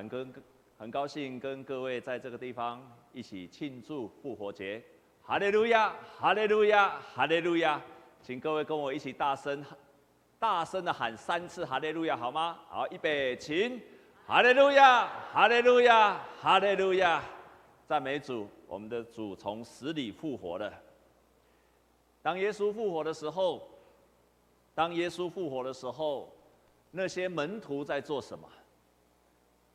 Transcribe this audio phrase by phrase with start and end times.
[0.00, 0.34] 很跟
[0.78, 2.80] 很高兴跟各位在这个地方
[3.12, 4.82] 一起庆祝复活节，
[5.22, 7.78] 哈利路亚，哈利路亚，哈利路亚，
[8.22, 9.62] 请各位跟我一起大声
[10.38, 12.58] 大声的喊三次哈利路亚，好吗？
[12.66, 13.78] 好，预备，请，
[14.26, 17.22] 哈利路亚，哈利路亚，哈利路亚，
[17.86, 20.72] 赞美主，我们的主从死里复活了。
[22.22, 23.68] 当耶稣复活的时候，
[24.74, 26.34] 当耶稣复活的时候，
[26.90, 28.48] 那些门徒在做什么？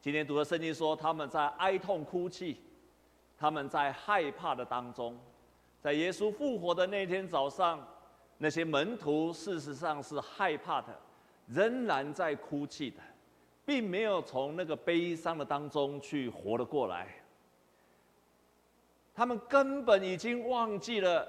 [0.06, 2.58] 今天读的圣经说，他们在哀痛哭泣，
[3.36, 5.18] 他们在害怕的当中，
[5.82, 7.84] 在耶稣复活的那天早上，
[8.38, 10.96] 那些门徒事实上是害怕的，
[11.48, 13.02] 仍然在哭泣的，
[13.66, 17.08] 并没有从那个悲伤的当中去活了过来。
[19.12, 21.28] 他们根本已经忘记了，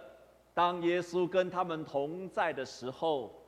[0.53, 3.43] 当耶稣跟他们同在的时候，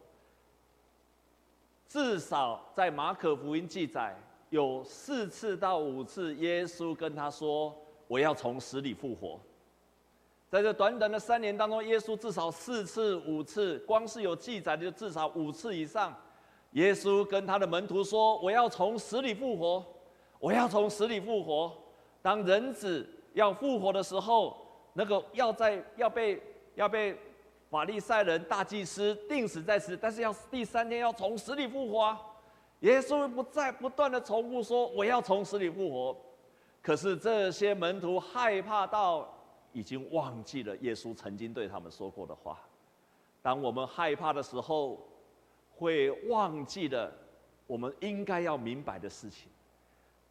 [1.86, 4.16] 至少在马可福音记载。
[4.51, 7.75] 有四次到五次，耶稣跟他说
[8.09, 9.39] ：“我要从死里复活。”
[10.48, 16.17] 在这短短的三年当中，耶稣至少四次、五次，光是有记载的就至少五次以上。
[16.72, 19.84] 耶稣跟他的门徒说：“我要从死里复活，
[20.39, 21.70] 我要从死里复活。”
[22.22, 24.56] 当人子要复活的时候，
[24.94, 26.42] 那个要在要被
[26.75, 27.15] 要被
[27.70, 32.20] 法利赛人大祭司钉死在此，但是要第三天要从死里复活啊。
[32.81, 36.17] 耶稣不再不断的重复说：“我要从死里复活。”
[36.81, 39.29] 可是这些门徒害怕到
[39.73, 42.61] 已经忘记了耶稣曾经对他们说过的话。
[43.43, 45.09] 当我们害怕的时候，
[45.75, 47.12] 会忘记了
[47.67, 49.51] 我们应该要明白的事情。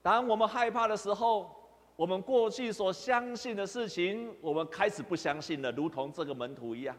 [0.02, 1.54] 当我们害怕的时候，
[1.98, 6.96] 我们过去所相信的事情，我们开始不相信了，如同这个门徒一样。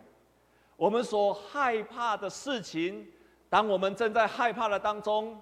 [0.77, 3.11] 我们所害怕的事情。
[3.49, 5.41] 当我们正在害怕的当中，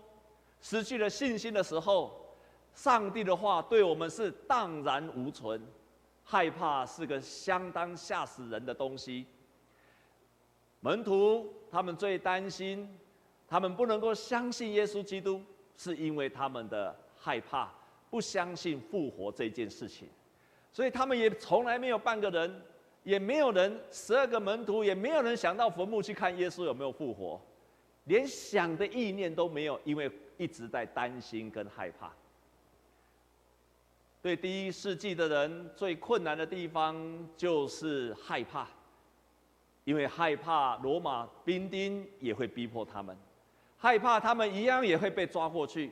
[0.61, 2.35] 失去了信心的时候，
[2.75, 5.61] 上帝的话对我们是荡然无存。
[6.29, 9.25] 害怕是个相当吓死人的东西。
[10.81, 12.99] 门徒他们最担心，
[13.47, 15.41] 他们不能够相信耶稣基督，
[15.77, 17.73] 是因为他们的害怕，
[18.11, 20.09] 不相信复活这件事情。
[20.73, 22.63] 所以他们也从来没有半个人，
[23.05, 27.41] 也没有人，十二个门徒也没有人想到坟墓去看耶稣有没有复活。
[28.07, 32.13] 连想的意念都没有，因为一直在担心跟害怕。
[34.23, 36.97] 对第一世纪的人最困难的地方
[37.37, 38.69] 就是害怕，
[39.85, 43.17] 因为害怕罗马兵丁也会逼迫他们，
[43.77, 45.91] 害怕他们一样也会被抓过去。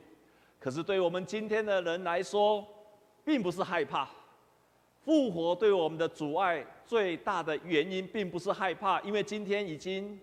[0.59, 2.65] 可是对我们今天的人来说，
[3.23, 4.09] 并不是害怕。
[5.03, 10.17] 复活对我们的阻碍最大的原因，并不是害怕，因为今天已经。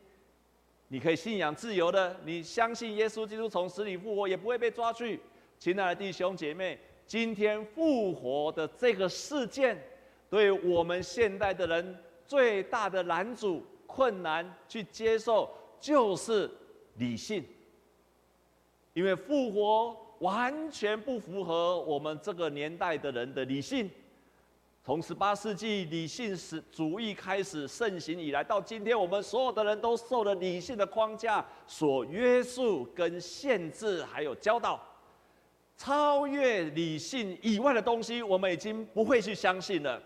[0.92, 5.19] 你可以信仰自由的，你相信耶稣基督从死里复活，也不会被抓去。
[5.58, 9.82] 亲爱的弟兄姐妹，今天复活的这个事件，
[10.28, 15.48] 对我们现代的人最大的拦阻、困难去接受，
[15.81, 16.50] 就是
[16.97, 17.42] 理性。
[18.92, 23.91] 因为复活完全不符合我们这个年代的人的理性。
[24.84, 34.84] 从十八世纪理性史主义开始盛行以来，到今天，我们所有的人都受了理性的框架所约束、跟限制，还有教导。
[35.76, 40.03] 超越理性以外的东西，我们已经不会去相信了。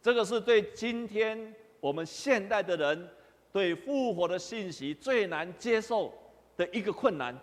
[0.00, 3.08] 这个是对今天我们现代的人
[3.52, 6.14] 对复活的信息最难接受
[6.56, 7.36] 的一个困难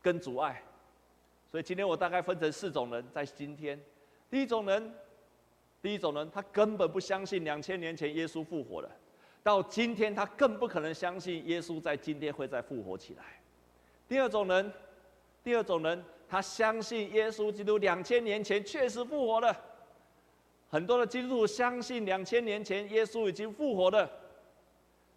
[0.00, 0.62] 跟阻碍。
[1.46, 3.78] 所以今天我大概分成四种人，在今天，
[4.30, 4.90] 第一种人。
[5.80, 8.90] 第一种人，他根本不相信两千年前耶稣复活了，
[9.42, 13.24] 到今天他更不可能相信耶稣在今天会再复活起来。
[14.08, 14.72] 第二种人，
[15.44, 19.56] 第二种人，他相信耶稣基督两千年前确实复活了。
[20.68, 24.10] 很多的基督徒相信两千年前耶稣已经复活了，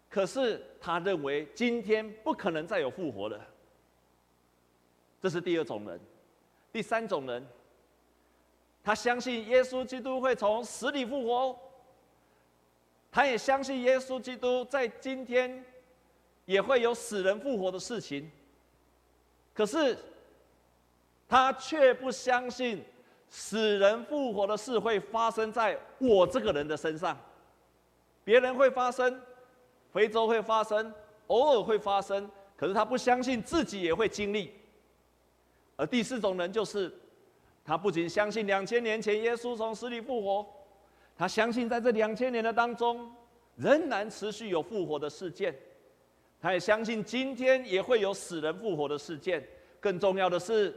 [0.08, 3.40] 可是他认为今天不可能再有复活了。
[5.20, 6.00] 这是第二种人，
[6.72, 7.44] 第三种人。
[8.84, 11.56] 他相信耶稣基督会从死里复活，
[13.12, 15.64] 他也相信耶稣基督在今天
[16.46, 18.28] 也会有死人复活的事情。
[19.54, 19.96] 可是，
[21.28, 22.84] 他却不相信
[23.30, 27.16] 死人复活的事会发生在我这个人的身上。
[28.24, 29.20] 别人会发生，
[29.92, 30.92] 非洲会发生，
[31.28, 34.52] 偶尔会发生，可是他不相信自己也会经历。
[35.76, 36.92] 而第四种人就是。
[37.64, 40.46] 他不仅相信两千年前耶稣从死里复活，
[41.16, 43.10] 他相信在这两千年的当中，
[43.56, 45.54] 仍然持续有复活的事件。
[46.40, 49.46] 他也相信今天也会有死人复活的事件。
[49.78, 50.74] 更重要的是，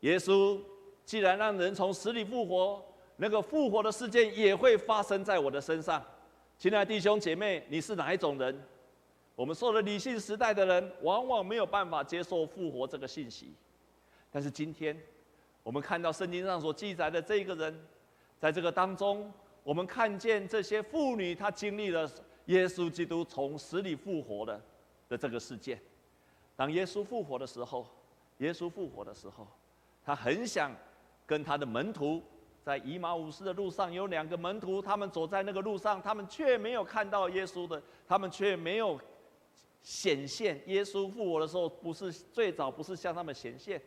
[0.00, 0.58] 耶稣
[1.04, 2.82] 既然让人从死里复活，
[3.16, 6.02] 那个复活的事件也会发生在我的身上。
[6.58, 8.58] 亲爱的弟兄姐妹，你是哪一种人？
[9.36, 13.52] 我们受了理性时代的人，往往没有办法接受复活这个信息。
[14.38, 14.96] 但是今天，
[15.64, 17.76] 我们看到圣经上所记载的这个人，
[18.38, 19.32] 在这个当中，
[19.64, 22.08] 我们看见这些妇女，她经历了
[22.44, 24.62] 耶稣基督从死里复活的
[25.08, 25.82] 的这个事件。
[26.54, 27.84] 当耶稣复活的时候，
[28.36, 29.44] 耶稣复活的时候，
[30.04, 30.70] 他很想
[31.26, 32.22] 跟他的门徒。
[32.62, 39.00] 在以马忤斯的路上，有两个门徒，他们走在那个路上，他们却没有看到耶稣的，他们却没有
[39.82, 40.62] 显现。
[40.66, 43.82] 耶稣复活的时候，不是最早不是向他们显现，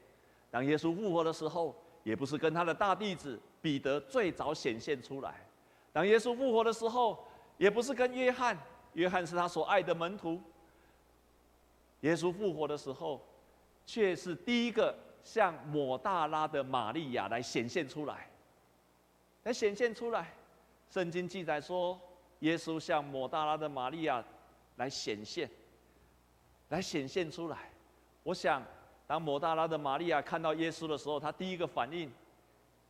[0.52, 5.36] 当耶稣复活的时候，也不是跟他的大弟子彼得最早显现出来。
[5.94, 7.26] 当耶稣复活的时候，
[7.58, 8.58] 也不是跟约翰，
[8.94, 10.40] 约翰是他所爱的门徒。
[12.02, 13.26] 耶稣复活的时候，
[13.86, 14.94] 却是第一个
[15.24, 18.28] 向抹大拉的玛利亚来显现出来。
[19.44, 20.34] 来显现出来，
[20.90, 22.00] 圣经记载说，
[22.40, 24.24] 耶稣向抹大拉的玛利亚
[24.76, 25.50] 来显现，
[26.70, 27.70] 来显现出来。
[28.24, 28.64] 我想，
[29.12, 32.10] 当抹大拉的玛利亚看到耶稣的时候，他第一个反应，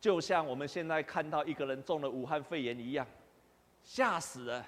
[0.00, 3.04] 就像我们现在看到一个人中了武汉肺炎一样，
[3.82, 4.64] 吓死了。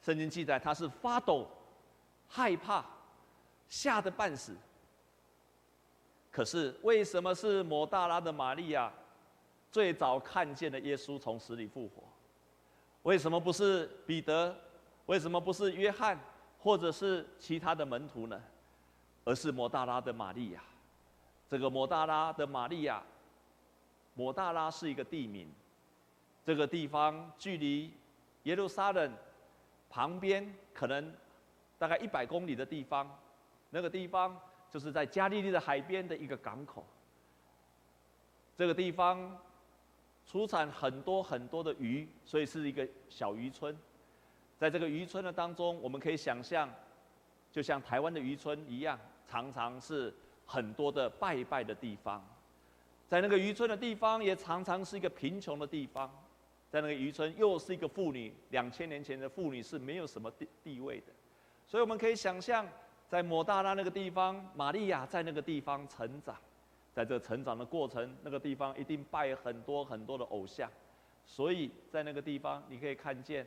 [0.00, 1.48] 圣经记载他是发抖、
[2.28, 2.84] 害怕、
[3.68, 4.54] 吓得半死。
[6.30, 8.92] 可是为什么是抹大拉的玛利亚？
[9.72, 12.04] 最早看见了耶稣从死里复活，
[13.02, 14.56] 为什么不是彼得？
[15.06, 16.16] 为什么不是约翰，
[16.60, 18.40] 或者是其他的门徒呢？
[19.24, 20.62] 而是摩大拉的玛利亚。
[21.48, 23.02] 这个摩大拉的玛利亚，
[24.14, 25.48] 摩大拉是一个地名，
[26.44, 27.92] 这个地方距离
[28.44, 29.12] 耶路撒冷
[29.90, 31.12] 旁边可能
[31.78, 33.18] 大概一百公里的地方，
[33.70, 34.38] 那个地方
[34.70, 36.84] 就是在加利利的海边的一个港口。
[38.56, 39.38] 这个地方。
[40.24, 43.76] 出产很多很多的鱼，所以是一个小渔村。
[44.56, 46.72] 在这个渔村的当中，我们可以想象，
[47.50, 48.96] 就像台湾的渔村一样，
[49.28, 50.12] 常常是
[50.46, 52.24] 很多的拜拜的地方。
[53.08, 56.10] 在那个渔村的地方，也常常是一个贫穷的地方。
[56.70, 61.12] 在那个渔村，又是一个妇女，两千年前的妇女是没有什么地地位的。
[61.66, 62.66] 所以我们可以想象，
[63.08, 66.34] 在抹大拉那个地方，玛利亚在那个地方成长。
[66.94, 70.70] 在这成长的过程，那个地方一定拜很多很多的偶像，
[71.24, 73.46] 所以在那个地方，你可以看见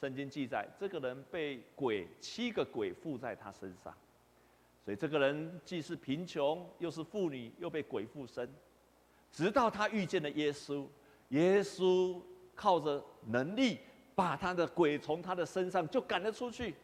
[0.00, 3.92] 圣经记载，这个人被鬼七个鬼附在他身上，
[4.84, 8.48] 所以这个人既是贫穷，又是妇女，又被鬼附身，
[9.32, 10.86] 直到他遇见了耶稣，
[11.30, 12.20] 耶稣
[12.54, 13.78] 靠着能力
[14.14, 16.74] 把他的鬼从他的身上就赶了出去，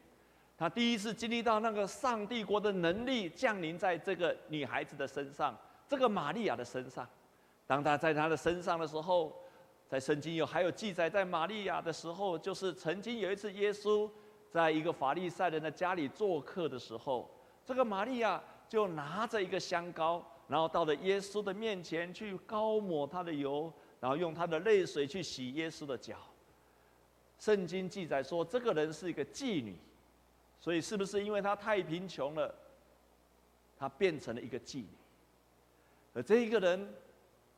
[0.57, 5.55] 他第一次经历到那个上帝国的能力降临在这个女孩子的身上。
[5.87, 7.07] 这个玛利亚的身上，
[7.67, 9.37] 当他在他的身上的时候，
[9.89, 14.09] 在圣经有还有记载，在玛利亚的时候，就是曾经有一次耶稣
[14.49, 17.29] 在一个法利赛人的家里做客的时候，
[17.65, 26.17] 这个玛利亚就拿着一个香膏，然后到了耶稣的面前去膏抹他的油，然后用他的泪水去洗耶稣的脚。
[27.39, 29.77] 圣经记载说，这个人是一个妓女，
[30.61, 32.55] 所以是不是因为她太贫穷了，
[33.79, 34.89] 她变成了一个妓女？
[36.13, 36.93] 而这一个人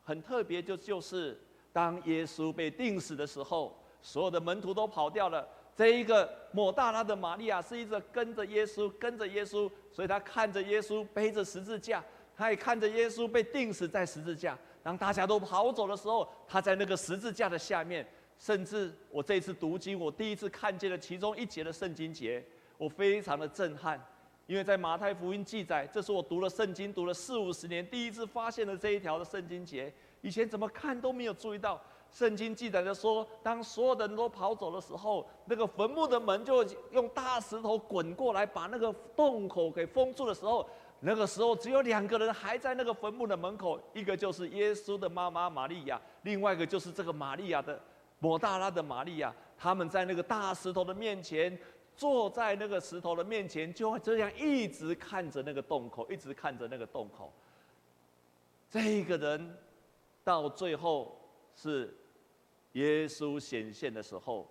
[0.05, 1.41] 很特别，就就是
[1.73, 5.49] 当耶稣被钉死的时候，所有的门徒都跑掉了。
[5.77, 12.05] 这一个抹大拉的玛利亚是一直跟着耶稣，跟着耶稣，所以他看着耶稣背着十字架，
[12.37, 14.59] 他也看着耶稣被钉死在十字架。
[14.83, 18.07] 当大家都跑走的时候，他在那个十字架的下面。
[18.39, 22.45] 甚至我这次读经，我第一次看见了其中一节的圣经节，
[22.77, 24.05] 我非常的震撼。
[24.49, 29.95] 因为在马太福音记载，这是我读了圣经读了四五十年，第一次发现了这一条的圣经节。
[30.23, 31.81] 以前怎么看都没有注意到。
[32.13, 40.69] 圣经记载着说，当所有的人都跑走的时候，那个坟墓的门就用大石头滚过来，把那个洞口给封住的时候，
[41.01, 47.81] 那个时候只有两个人还在那个坟墓的门口，一个就是耶稣的妈妈玛利亚，另外一个就是这个玛利亚的
[48.19, 51.59] 抹大拉的玛利亚，他们在那个大石头的面前。
[51.95, 57.31] 坐在那个石头的面前，就会这样一直看着那个洞口，一直看着那个洞口。
[58.71, 59.59] 这个人
[60.25, 61.15] 到最后
[61.55, 61.95] 是
[62.73, 64.49] 耶稣显现的时候，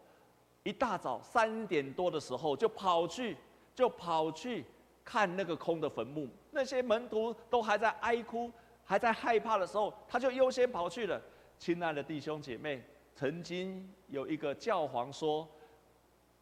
[0.64, 3.38] 一大早三点多的时候就跑去，
[3.74, 4.66] 就跑去
[5.04, 6.28] 看那个空的坟墓。
[6.52, 8.52] 那些门徒都还在哀哭，
[8.84, 11.22] 还在害怕的时候，他就优先跑去了。
[11.58, 12.84] 亲爱的弟兄姐妹，
[13.16, 15.48] 曾经有一个教皇说，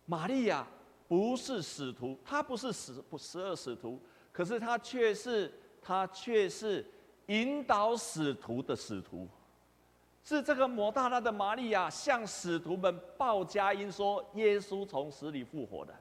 [0.06, 0.68] 玛利亚。
[1.08, 4.00] 不是使徒，他不是十不十二使徒，
[4.32, 6.86] 可是他却是他却是
[7.26, 9.28] 引导使徒的使徒，
[10.30, 15.92] 是这个抹大拉的玛利亚向使徒们报佳音，说耶稣从死里复活的。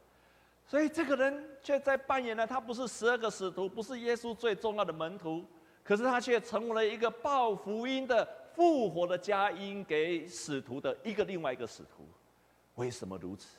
[0.66, 5.42] 所以这个人却在扮演了他不是十二个使徒，不是耶稣最重要的门徒，
[5.82, 12.06] 可是他却成为了一个报福音的复活的佳音给使徒的一个另外一个使徒。
[12.75, 13.56] 为什么如此？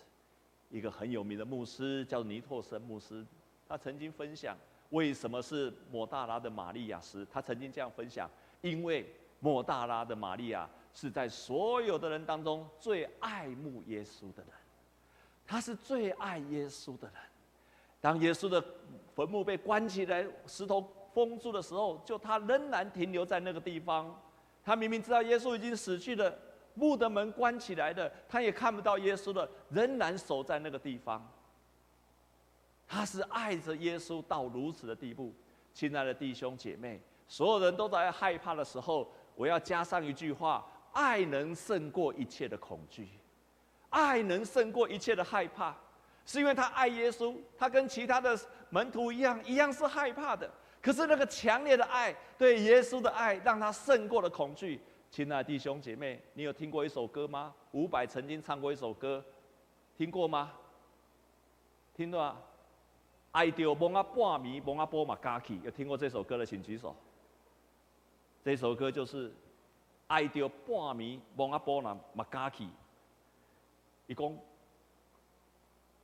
[0.69, 3.25] 一个很有名的牧师叫尼托森牧师，
[3.67, 4.55] 他曾经分享。
[4.91, 8.29] 为什么是抹大拉的玛利亚时，他曾经这样分享：
[8.61, 14.51] 因为莫大拉的玛利亚是在所有的人当中最爱慕耶稣的人，
[15.46, 17.15] 他是最爱耶稣的人。
[18.01, 18.63] 当耶稣的
[19.13, 20.81] 坟墓被关起来，石头
[21.13, 24.17] 封住的时候，就他仍然停留在那个地方。
[24.63, 26.34] 他明明知道耶稣已经死去了，
[26.75, 31.25] 墓的门关起来的，他也看不到耶稣了，仍然守在那个地方。
[32.88, 35.34] 他是爱着耶稣到如此的地步，
[35.74, 43.08] 亲爱的弟兄姐妹，所有人都在害怕的时候，我要加上一句话：爱能胜过一切的恐惧，
[43.89, 45.74] 爱能胜过一切的害怕，
[46.25, 48.38] 是因为他爱耶稣，他跟其他的
[48.69, 50.51] 门徒一样，一样是害怕的。
[50.81, 54.77] 可是那个强烈的爱，对耶稣的爱，让他胜过了恐惧。
[55.10, 57.55] 亲爱的弟兄姐妹，你有听过一首歌吗？
[57.72, 59.24] 伍佰曾经唱过一首歌，
[59.98, 60.51] 听过吗？
[61.96, 62.36] 听过吗？
[63.31, 66.93] 爱到蒙阿半暝，蒙阿波马加起，有听过这首歌的请举手。
[68.43, 69.34] 这首歌就是
[70.08, 72.65] 爱到半暝，蒙阿波那马加去。
[74.08, 74.38] 伊讲，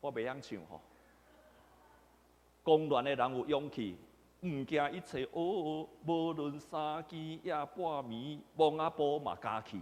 [0.02, 0.82] 我袂晓唱吼。
[2.62, 3.98] 公乱的人有勇气，
[4.42, 9.80] 唔惊一切哦哦，无论三更也半暝，蒙阿波马加去，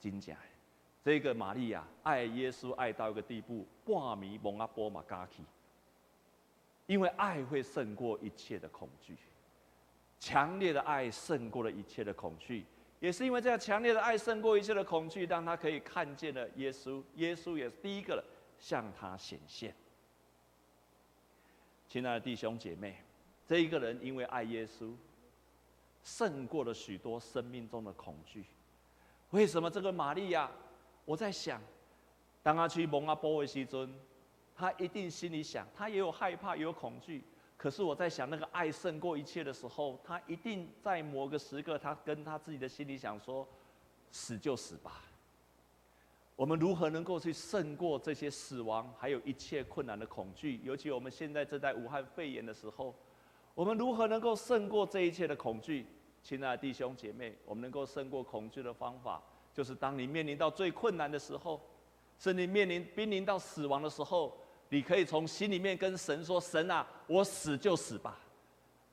[0.00, 0.34] 真正。
[1.04, 5.42] 这个玛利亚爱耶稣爱到一个地步，半暝蒙阿波马加去。
[6.86, 9.16] 因为爱会胜过一切的恐惧，
[10.18, 12.64] 强烈的爱胜过了一切的恐惧，
[13.00, 18.22] 也是因为这样强烈的爱胜过一切的恐惧，让他可以看见了耶稣，耶稣也是第一个
[18.58, 19.74] 向他显现。
[21.88, 22.96] 亲爱的弟兄姐妹，
[23.46, 24.92] 这一个人因为爱耶稣，
[26.02, 28.44] 胜过了许多生命中的恐惧。
[29.30, 30.50] 为什么这个玛利亚？
[31.04, 31.62] 我在想，
[32.42, 33.92] 当他去蒙阿波维时尊。
[34.58, 37.22] 他一定心里想，他也有害怕，也有恐惧。
[37.56, 43.48] 可是我在想，那个爱胜过一切的时候，他一定在某个时刻，他跟他自己的心里想说
[44.12, 45.02] ：“死就死吧。”
[46.36, 50.60] 我们如何能够去胜过这些死亡，还有一切困难的恐惧？
[50.62, 52.94] 尤其我们现在正在武汉肺炎的时候，
[53.54, 55.86] 我们如何能够胜过这一切的恐惧？
[56.22, 59.22] 亲爱的弟兄姐妹，我们能够胜过恐惧的方法，
[59.54, 61.58] 就是当你面临到最困难的时候，
[62.18, 64.36] 甚至面临濒临到死亡的时候。
[64.68, 68.18] 你可以从心里面跟神说：“神啊，我死就死吧。”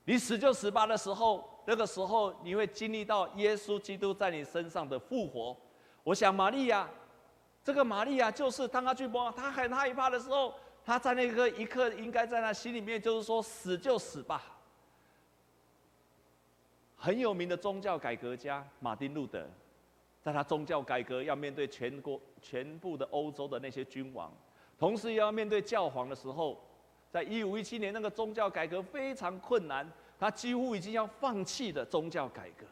[0.06, 5.56] 你死就死吧的时候，那个时候你会经历到耶稣基督在你身上的复活。
[6.02, 6.86] 我想玛利亚，
[7.62, 10.54] 这个玛利亚就是当他去摸，他很害怕的时候，
[10.84, 14.44] 他在那个一刻应该在他心里面就是说：“死就死吧。”
[16.96, 19.46] 很有名的宗教改革家马丁路德，
[20.20, 24.30] 在他宗教改革要面对全国全部的欧洲的那些君王。
[24.78, 26.62] 同时也要面对教皇的时候，
[27.10, 32.66] 在一五一七年那个宗教改革非常困难，他几乎已经要放弃的宗教改革，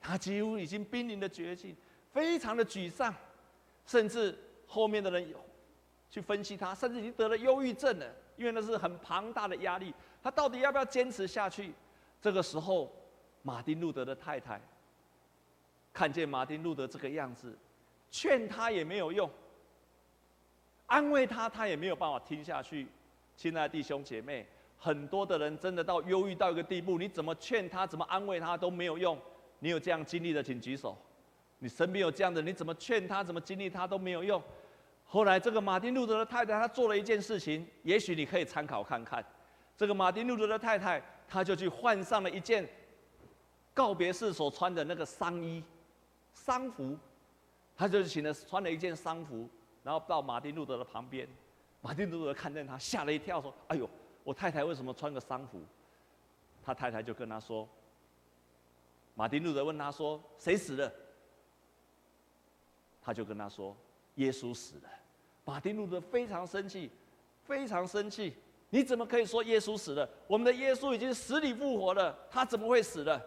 [0.00, 1.76] 他几乎已经濒临的绝境，
[2.12, 3.14] 非常的沮丧，
[3.86, 5.32] 甚至后面的人
[6.10, 11.72] 去分析他，甚至已经得了忧郁症了，因为那是很庞大的压力，他到底要不要坚持下去？
[12.20, 12.92] 这个时候，
[13.42, 14.60] 马丁路德的太太
[15.92, 17.56] 看见马丁路德这个样子，
[18.10, 19.30] 劝他也没有用。
[20.88, 22.86] 安慰他，他也没有办法听下去。
[23.36, 24.44] 亲爱的弟兄姐妹，
[24.76, 29.16] 很多的人真的到忧郁到一个地步，你怎么劝他，怎么安慰他都没有用。
[29.60, 30.96] 你有这样经历的，请举手。
[31.58, 34.42] 你身边有这样的，你怎么劝他，怎么经历他都没有用。
[35.04, 39.24] 后来，这个马丁路德的太太，她做了一件事情，也许你可以参考看看。
[39.76, 42.68] 这个马丁路德的太太，她就去换上了一件
[43.74, 45.62] 告别式所穿的那个丧衣、
[46.32, 46.96] 丧服，
[47.76, 49.48] 她就请了穿了一件丧服。
[49.88, 51.26] 然后到马丁路德的旁边，
[51.80, 53.88] 马丁路德看见他，吓了一跳，说：“哎呦，
[54.22, 55.62] 我太太为什么穿个丧服？”
[56.62, 57.66] 他太太就跟他说
[59.16, 60.92] ：“马丁路德问他说，谁死了？”
[63.00, 63.74] 他就跟他说
[64.16, 64.90] ：“耶稣死了。”
[65.46, 66.90] 马丁路德非常生气，
[67.44, 68.36] 非常生气
[68.68, 70.06] ：“你怎么可以说耶稣死了？
[70.26, 73.18] 我们的耶稣已经死里复活了，他怎么会死了？”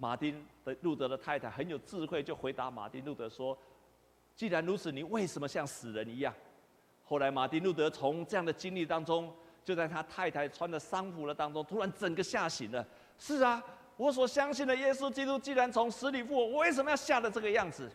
[0.00, 3.58] 马丁的路德的太太很有智慧，就回答马丁路德说。
[4.34, 6.34] 既然如此，你为什么像死人一样？
[7.04, 9.32] 后来马丁路德从这样的经历当中，
[9.64, 12.86] 就在他太太穿的丧服的当中，突然整个吓醒了。
[13.18, 13.62] 是啊，
[13.96, 17.90] 我所相信的耶稣基督既然从死里复活，我为什么要吓得这个样子？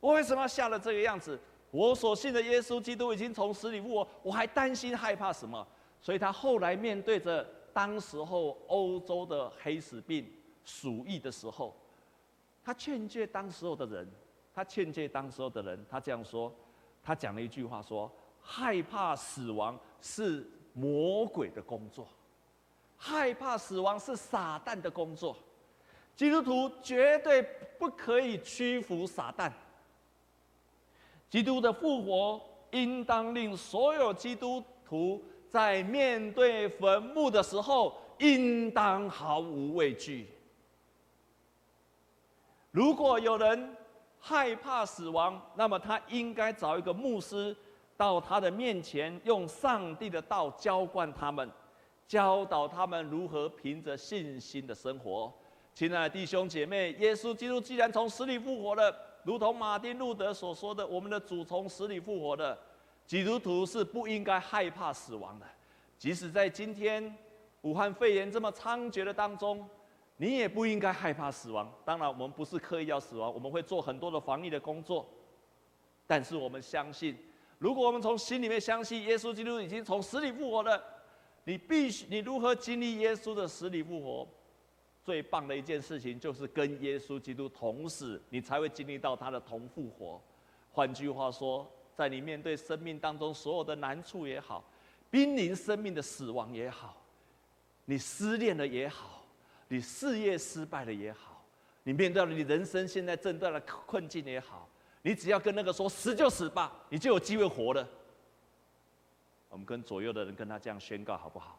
[0.00, 1.38] 我为什么要吓得这个样子？
[1.70, 5.66] 我所信的耶稣基督已经从死里复活，我还担心害怕什么？
[6.00, 10.26] 所以他后来面对着当时候欧洲的黑死病、
[10.64, 11.76] 鼠疫的时候，
[12.64, 14.08] 他劝诫当时候的人，
[14.56, 16.50] 他劝诫当时候的人，他这样说，
[17.02, 18.10] 他讲了一句话说：
[18.40, 22.08] 害怕死亡是魔鬼的工作。
[22.96, 25.36] 害怕死亡是撒旦的工作，
[26.16, 27.42] 基督徒绝对
[27.78, 29.52] 不可以屈服撒旦。
[31.28, 40.30] 基督的复活应当令所有基督徒在面对坟墓的时候，应当毫无畏惧。
[42.70, 43.76] 如果有人
[44.18, 47.56] 害怕死亡，那么他应该找一个牧师
[47.96, 51.50] 到他的面前，用上帝的道浇灌他们。
[52.08, 55.32] 教导他们如何凭着信心的生活。
[55.74, 62.56] 亲爱的弟兄姐妹，耶稣基督既然从死里复活了，如同马丁路德所说的，我们的主从死里复活了，
[63.06, 65.46] 基督徒是不应该害怕死亡的。
[65.98, 67.12] 即使在今天
[67.62, 69.68] 武汉肺炎这么猖獗的当中，
[70.16, 71.72] 你也不应该害怕死亡。
[71.84, 75.06] 当然，我们不是刻意要死亡，我们会做很多的防疫的工作。
[76.06, 77.16] 但是我们相信，
[77.58, 80.82] 如果我们从心里面相信耶稣基督已经从死里复活了。
[81.48, 84.28] 你必须，你如何经历耶稣的死里复活？
[85.04, 90.20] 最棒的一件事情就是跟耶稣基督同死，你才会经历到他的同复活。
[90.72, 94.64] 换句话说，在你面对生命当中所有的难处也好，
[95.08, 97.00] 濒临生命的死亡也好，
[97.84, 99.24] 你失恋了也好，
[99.68, 101.44] 你事业失败了也好，
[101.82, 104.68] 你面对了你人生现在正在的困境也好，
[105.02, 107.88] 你只要跟那个说死就死吧，你就有机会活了。
[109.48, 111.58] 我们跟左右的人跟他这样宣告好不好？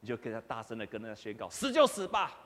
[0.00, 2.36] 你就跟他大声的跟他宣告：死就死吧！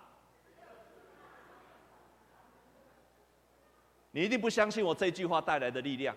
[4.11, 6.17] 你一定不相信我这句话带来的力量。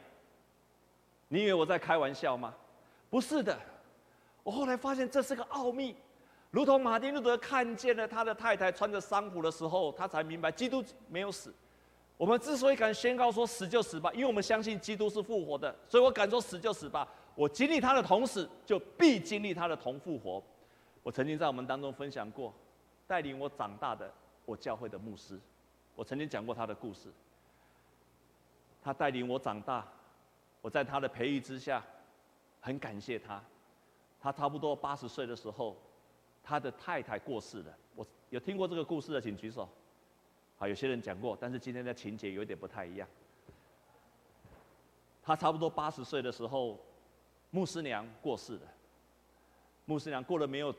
[1.28, 2.54] 你以为我在开玩笑吗？
[3.10, 3.58] 不是的，
[4.44, 5.96] 我后来发现这是个奥秘。
[6.56, 11.54] 如同马丁路德看见了他的太太穿着丧服的时候，他才明白基督没有死。
[12.16, 17.06] 我们之所以敢宣告说死就死吧，因为我们相信基督是复活的，所以我敢说死就死吧。
[17.36, 20.42] 我经历他的同死，就必经历他的同复活。
[21.04, 22.54] 我曾经在我们当中分享过，
[23.06, 24.10] 带领我长大的
[24.46, 25.38] 我教会的牧师，
[25.94, 27.12] 我曾经讲过他的故事。
[28.82, 29.86] 他带领我长大，
[30.62, 31.84] 我在他的培育之下，
[32.62, 33.44] 很感谢他。
[34.22, 35.76] 他差不多八十岁的时候，
[36.46, 37.78] 他的太太过世了。
[37.96, 39.68] 我有听过这个故事的，请举手。
[40.58, 43.08] 好，有些人讲过，但是今天的情节有点不太一样。
[45.24, 46.80] 他差不多八十岁的时候。
[47.52, 48.62] 牧师娘过世了。
[49.86, 50.76] 牧师娘过了没有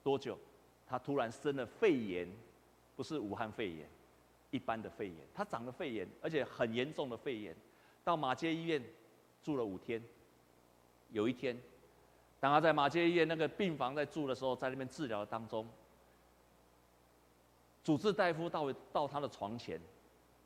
[0.00, 0.38] 多久，
[0.86, 2.28] 他突然生了肺炎，
[2.94, 3.88] 不是武汉肺炎，
[4.52, 5.16] 一般的肺炎。
[5.34, 7.56] 他长了肺炎，而且很严重的肺炎，
[8.04, 8.80] 到马街医院
[9.42, 10.00] 住了五天。
[11.10, 11.60] 有一天，
[12.44, 15.66] 当她在马偕医院那个病房在住的时候，在那边治疗当中，
[17.82, 19.80] 主治大夫到到他的床前，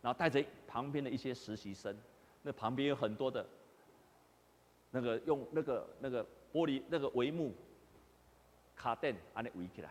[0.01, 1.99] 然后带着旁边的一些实习生，
[2.43, 3.45] 那旁边有很多的。
[4.93, 7.53] 那个用那个那个玻璃那个帷幕
[8.77, 9.91] 卡垫把你围起来，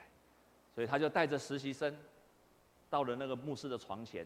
[0.73, 1.93] 所以他就带着实习生
[2.89, 4.25] 到了那个牧师的床前，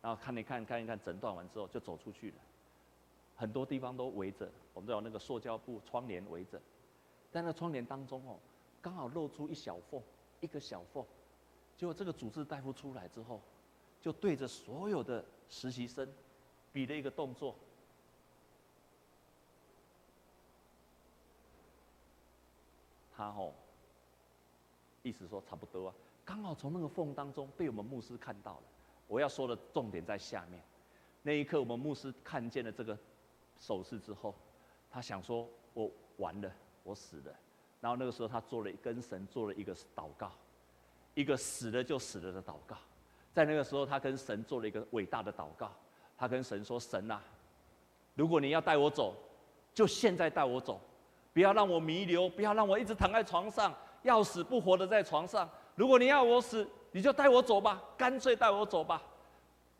[0.00, 2.36] 然后看一看看一看诊断完之后就走出去了。
[3.34, 6.58] 很多地方都围着，我们都有那个塑胶布窗帘围着，
[7.36, 8.38] 在那窗帘当中哦，
[8.80, 10.02] 刚好露出一小缝，
[10.40, 11.04] 一个小缝。
[11.76, 13.42] 结果这个主治大夫出来之后，
[14.00, 16.10] 就对着所有的实习生
[16.72, 17.54] 比了一个动作。
[23.14, 23.52] 他吼，
[25.02, 25.94] 意思说差不多啊，
[26.24, 28.62] 刚好从那个缝当中被我们牧师看到了。
[29.08, 30.62] 我要说的重点在下面。
[31.22, 32.98] 那一刻，我们牧师看见了这个
[33.58, 34.34] 手势之后，
[34.90, 36.50] 他想说：“我完了，
[36.86, 37.32] 我死了。”
[37.82, 40.32] 然后那个时候，他做了跟神做了一个祷告，
[41.14, 42.76] 一个死了就死了的祷告。
[43.34, 45.70] 在那个时候，他跟神做了一个伟大的祷告。
[46.16, 47.20] 他跟神说：“神啊，
[48.14, 49.14] 如果你要带我走，
[49.74, 50.80] 就现在带我走。”
[51.34, 55.46] 不要让我弥留，不要让我一直躺在床上，要死不活的在床上。
[55.74, 59.02] 如果你要我死，你就带我走吧，干脆带我走吧。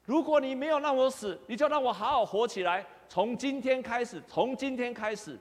[0.04, 2.84] 如果你没有让我死，你就让我好好活起来。
[3.08, 5.38] 从今天开始，从今天开始，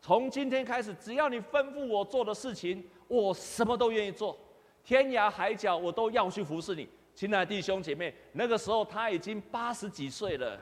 [0.00, 4.36] 从今天开始，只要你吩咐我做的事情，我什么都愿意做，
[4.82, 6.88] 天涯海角我都要去服侍你。
[7.14, 10.58] 亲爱的弟兄姐妹，那个时候他已经八十几岁了，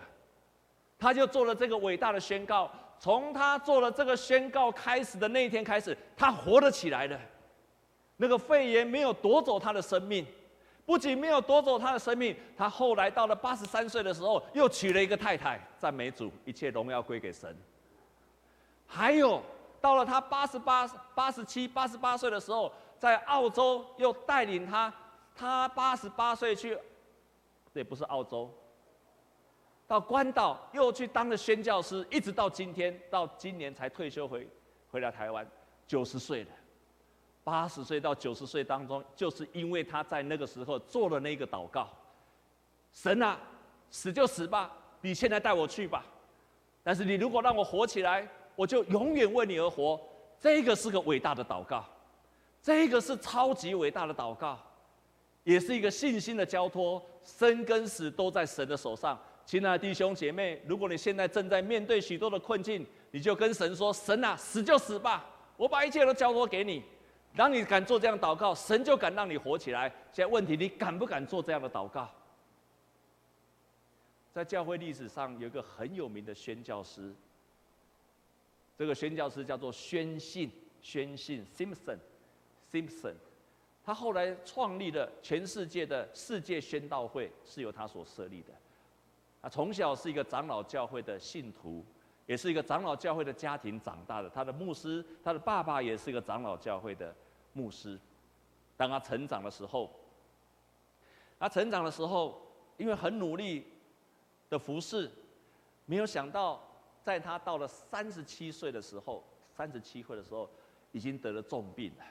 [0.99, 2.71] 他就做了这个伟大的宣告。
[2.99, 7.17] 从他做了这个宣告开始的那一天开始，他活了起来了。
[8.17, 10.27] 那个肺炎没有夺走他的生命，
[10.85, 17.57] 不仅没有夺走他的生命，他后来到了八十三岁的时候，又娶了一个太太，赞美主，一切荣耀归给神。
[18.89, 19.41] 还有
[19.81, 24.93] 到了他八十八、八十七、八十八岁的时候，在澳洲又带领他，
[25.37, 26.77] 他八十八岁去，
[27.73, 28.51] 对，不是澳洲，
[29.87, 34.49] 到关岛又去当了宣教师，一直到今天，到今年才退休回
[34.91, 35.47] 回来台湾，
[35.87, 36.51] 九十岁了。
[37.45, 41.89] 八十岁到九十岁当中，就是因为他在那个时候做了那个祷告
[42.93, 43.39] ：“神啊，
[43.91, 44.71] 死就死吧，
[45.01, 46.05] 你现在带我去吧。
[46.83, 50.01] 但是你如果让我活起来，我就永远为你而活。”
[50.41, 51.85] 这个是个伟大的祷告，
[52.61, 54.59] 这个是超级伟大的祷告，
[55.45, 57.01] 也是一个信心的交托。
[57.23, 59.17] 生跟死都在神的手上。
[59.45, 65.25] 亲爱的弟兄姐妹，如果你现在正在面对许多的困境，你就跟神说：“神啊，死就死吧，
[65.57, 66.83] 我把一切都交托给你。”
[67.37, 69.89] 当你敢做这样祷告，神就敢让你活起来。
[70.13, 72.11] 现在问题，你敢不敢做这样的祷告？
[74.33, 77.15] 在教会历史上有一个很有名的宣教师，
[78.79, 83.15] 这个宣教师叫做宣信，宣信 Simpson，Simpson，
[83.85, 88.55] 他后来创立了全世界的世界宣道会，是由他所设立的。
[89.43, 91.85] 他从小是一个长老教会的信徒。
[92.27, 97.17] 也是一个长老教会的家庭长大的，他的牧师，他的爸爸也是一个长老教会的
[97.55, 97.99] 牧师。
[98.77, 99.91] 当他成长的时候，
[101.39, 102.39] 他成长的时候，
[102.77, 103.67] 因为很努力
[104.51, 105.11] 的服侍，
[105.87, 106.63] 没有想到，
[107.09, 109.25] 在他到了三十七岁的时候，
[109.57, 110.47] 三十七岁的时候，
[110.93, 112.05] 已经得了重病了，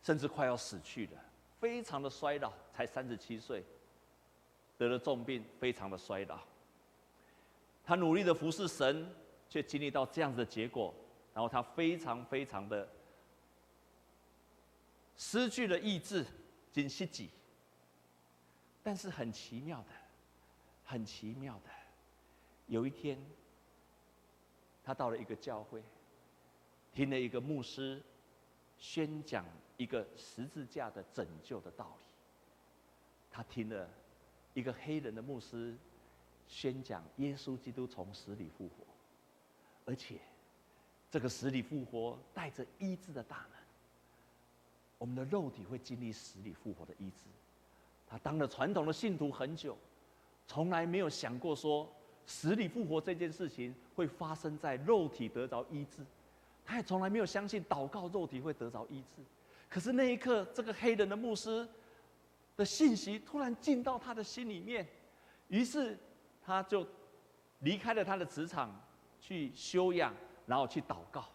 [0.00, 1.20] 甚至快要死去了，
[1.58, 3.64] 非常的衰老，才三十七岁，
[4.78, 6.38] 得了重病，非常的衰老。
[7.82, 9.12] 他努力的服侍神，
[9.48, 10.94] 却经历到这样子的结果，
[11.34, 12.88] 然后他非常非常的
[15.16, 16.24] 失去了意志，
[16.70, 17.28] 惊息己。
[18.84, 19.88] 但是很奇妙的，
[20.84, 21.70] 很奇妙的，
[22.68, 23.18] 有一天，
[24.90, 25.80] 他到了一个教会，
[26.92, 28.02] 听了一个牧师
[28.76, 32.04] 宣讲一个十字架的拯救的道理。
[33.30, 33.88] 他听了
[34.52, 35.76] 一个黑人的牧师。
[36.48, 38.84] 宣讲耶稣基督从死里复活，
[39.84, 40.18] 而且
[41.08, 43.60] 这个死里复活带着医治的大能。
[44.98, 47.30] 我们的肉体会经历死里复活的医治。
[48.08, 49.78] 他当了传统的信徒很久，
[50.48, 51.88] 从来没有想过说
[52.30, 56.06] 死里复活这件事情会发生在肉体得着医治。
[56.64, 59.22] 他也从来没有相信祷告肉体会得着医治。
[59.68, 61.68] 可是那一刻，这个黑人的牧师
[62.56, 64.86] 的信息突然进到他的心里面，
[65.48, 65.98] 于是。
[66.42, 66.84] 他就
[67.60, 68.74] 离开了他的职场，
[69.20, 70.12] 去休养，
[70.46, 71.26] 然后去祷告。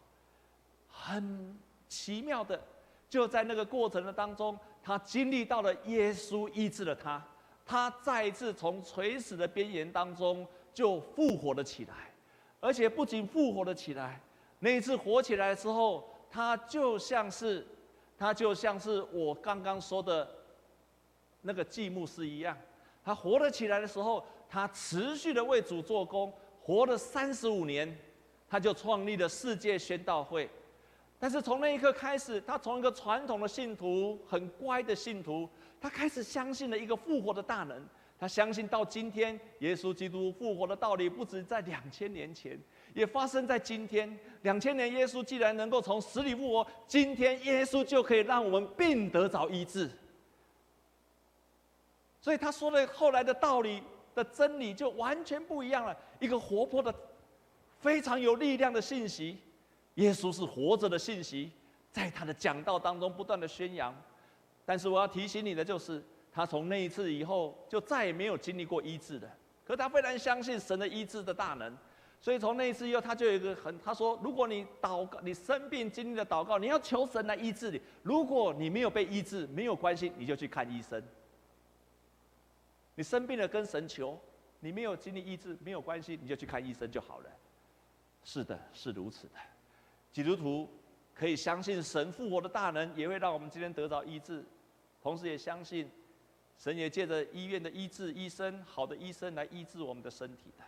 [0.89, 1.55] 很
[1.88, 2.60] 奇妙的，
[3.08, 7.23] 就在那个过程的当中，他经历到了耶稣医治了他，
[7.65, 12.13] 他再一次从垂死的边缘当中就复活了起来，
[12.59, 14.21] 而且不仅复活了起来，
[14.59, 17.65] 那一次活起来的时候，他就像是，
[18.15, 20.29] 他就像是我刚刚说的
[21.41, 22.55] 那个祭牧师一样，
[23.03, 24.23] 他活了起来的时候。
[24.47, 27.93] 他持续的为主做工，活了三十五年，
[28.47, 30.47] 他就创立了世界宣道会。
[31.19, 35.49] 但是从那一刻开始，他从一个传统的信徒，很乖的信徒，
[35.81, 37.85] 他开始相信了一个复活的大能。
[38.19, 42.60] 他相信到今天，耶稣基督复活的道理不止在两千年前，
[42.93, 44.17] 也发生在今天。
[44.41, 49.89] 两千年，耶稣既然能够从死里复活，今天耶稣就可以让我们病得着医治。
[52.21, 53.82] 所以他说的后来的道理。
[54.15, 55.93] 的真理就完全不一样了。
[56.21, 56.95] 一个活泼的、
[57.82, 59.38] 非常有力量的信息，
[59.95, 61.51] 耶稣是活着的信息，
[61.91, 63.93] 在他的讲道当中不断的宣扬。
[64.63, 66.01] 但是我要提醒你的就是，
[66.36, 69.32] 他从那一次以后就再也没有经历过医治的。
[69.63, 71.74] 可他非常相信神的医治的大能，
[72.19, 77.80] 所以从那一次以后，他就有一个很，他说：如果你祷告，你生病经历了祷告，你要求神来医治你。
[78.04, 81.02] 如果你没有被医治，没有关系，你就去看医生。
[82.95, 84.19] 你生病了，跟神求；
[84.60, 87.30] 你没有经历医治，没有关系，你就去看医生就好了。
[88.26, 89.36] 是的，是如此的。
[90.12, 90.69] 基督徒
[91.13, 94.43] 可以相信神复活的大能，也会让我们今天得到医治；
[95.02, 95.89] 同时也相信，
[96.57, 100.63] 神也借着医院的医治、医生、好的医生来医治我们的身体的。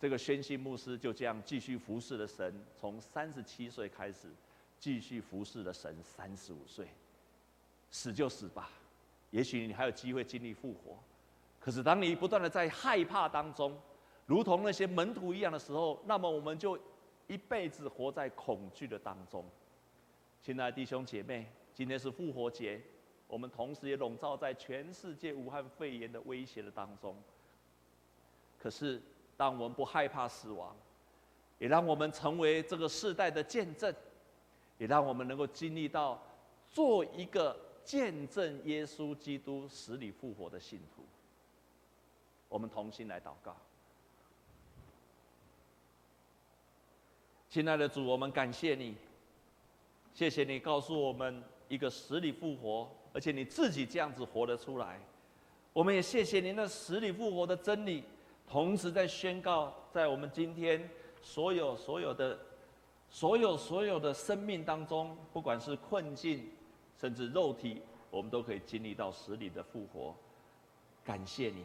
[0.00, 4.28] 这个宣信牧师就这样继续服侍了神，从三十七岁开始，
[4.78, 6.86] 继续服侍了神三十五岁，
[7.90, 8.70] 死就死吧。
[9.30, 10.96] 也许你还有机会经历复活，
[11.58, 13.76] 可是当你不断的在害怕当中，
[14.24, 16.78] 如同那些门徒一样的时候，那么我们就
[17.26, 19.44] 一辈子活在恐惧的当中。
[20.40, 22.80] 亲爱的弟兄姐妹，今天是复活节，
[23.28, 27.14] 我们同时也笼罩在全世界武汉肺炎的威胁的当中。
[28.58, 29.00] 可是，
[29.36, 30.74] 当我们不害怕死亡，
[31.58, 33.94] 也让我们成为这个世代的见证，
[34.78, 36.20] 也让我们能够经历到
[36.68, 41.04] 做一个见证耶稣基督死里复活的信徒。
[42.48, 43.54] 我们同心来祷告。
[47.50, 48.96] 亲爱的主，我们感谢你，
[50.14, 52.88] 谢谢你告诉我们一个死里复活。
[53.12, 55.00] 而且你自己这样子活得出来，
[55.72, 58.04] 我们也谢谢您的死里复活的真理，
[58.46, 60.88] 同时在宣告，在我们今天
[61.22, 62.38] 所有所有的、
[63.08, 66.48] 所有所有的生命当中，不管是困境，
[67.00, 70.14] 甚至肉体，我们都可以经历到死里的复活。
[71.02, 71.64] 感谢你，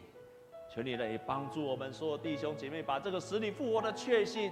[0.74, 4.50] 求你来帮助我们所有弟兄姐妹，把这个死里复活的确信，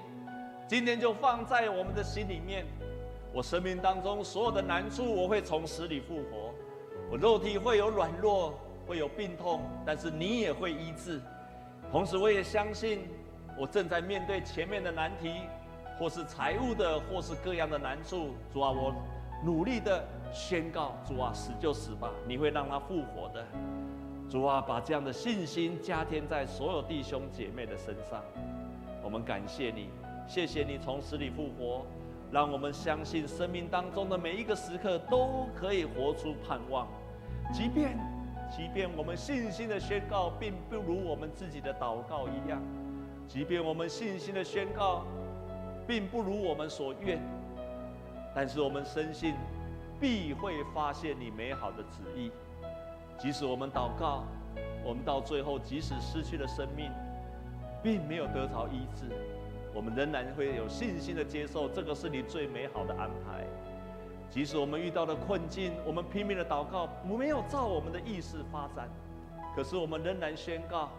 [0.69, 2.67] 今天就放在我们的心里面。
[3.33, 6.53] 我生命当中所有的难处，我会从死里复活。
[7.11, 8.53] 我肉体会有软弱，
[8.87, 11.21] 会有病痛，但是你也会医治。
[11.91, 13.09] 同时，我也相信，
[13.59, 15.43] 我正在面对前面的难题，
[15.99, 18.31] 或是财务的，或是各样的难处。
[18.53, 18.95] 主啊，我
[19.43, 23.45] 努力的宣告：主啊，死就死吧，你会让他复活的。
[24.31, 28.23] 主啊，把这样的信心加添在所有弟兄姐妹的身上。
[29.03, 29.89] 我们感谢你，
[30.29, 31.85] 谢谢你从死里复活。
[32.33, 36.89] 让我们相信，生命当中的每一个时刻都可以活出盼望。
[37.53, 37.99] 即便，
[38.51, 42.59] 即便我们信心的宣告，并不如我们自己的祷告一样；
[43.29, 45.05] 即便我们信心的宣告，
[45.87, 47.21] 并不如我们所愿，
[48.35, 49.35] 但是我们深信，
[50.01, 52.33] 必会发现你美好的旨意。
[53.19, 54.25] 即使我们祷告，
[54.83, 56.91] 我们到最后，即使失去了生命，
[57.83, 59.05] 并没有得着医治。
[59.75, 63.45] 我们仍然会有信心的接受，这个是你最美好的安排。
[64.29, 68.89] 即使我们遇到了困境，我们拼命的祷告，没有照我们的意识发展，
[69.55, 70.91] 可是我们仍然宣告，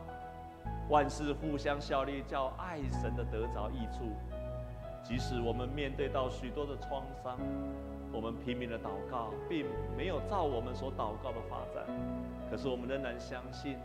[0.90, 4.12] 万事互相效力，叫爱神的得着益处。
[5.04, 7.38] 即使我们面对到许多的创伤，
[8.12, 9.66] 我们拼命的祷告，并
[9.98, 11.86] 没有照我们所祷告的发展，
[12.50, 13.78] 可是我们仍然相信，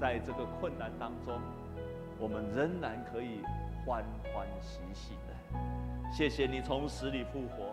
[0.00, 1.40] 在这个困难当中，
[2.18, 3.40] 我们仍然可以。
[3.86, 7.72] 欢欢喜喜的，谢谢你从死里复活，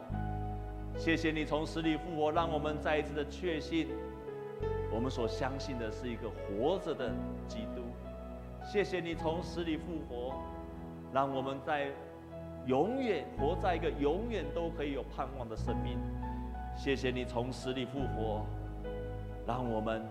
[0.95, 3.88] 谢谢你从死里复活，让我们再一次的确信，
[4.93, 7.12] 我们所相信的是一个活着的
[7.47, 7.82] 基督。
[8.63, 10.36] 谢谢你从死里复活，
[11.12, 11.88] 让我们在
[12.67, 15.97] 永远活在一个永远都可以有盼望的生命。
[16.78, 18.45] 谢谢你从死里复活，
[19.47, 20.04] 让我们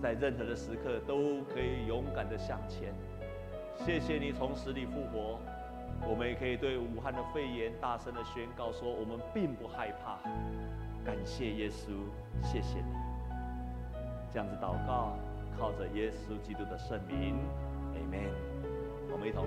[0.00, 2.94] 在任何的时刻都可以勇敢的向前。
[3.84, 5.40] 谢谢你从死里复活，
[6.06, 10.18] 我们也可以对武汉的肺炎大声的宣告说：我们并不害怕。
[11.04, 11.88] 感谢耶稣，
[12.42, 12.92] 谢谢你。
[14.30, 15.16] 这样子祷告，
[15.58, 17.36] 靠着耶稣基督的圣名
[17.94, 18.30] ，Amen。
[19.10, 19.46] 我们一同。